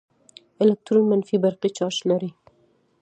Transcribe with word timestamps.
الکترون 0.63 1.05
منفي 1.11 1.37
برقي 1.43 1.69
چارچ 1.77 1.97
لري. 2.09 2.31